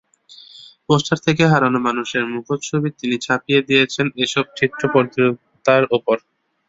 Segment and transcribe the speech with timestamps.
[0.85, 6.17] Poster থেকে হারানো মানুষের মুখচ্ছবি তিনি ছাপিয়ে দিয়েছেন এসব চিত্রপ্রতিমার ওপর।